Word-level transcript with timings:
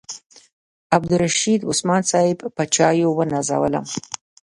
عبدالرشید 0.95 1.61
عثمان 1.69 2.01
صاحب 2.11 2.39
په 2.55 2.63
چایو 2.75 3.09
ونازولم. 3.19 3.85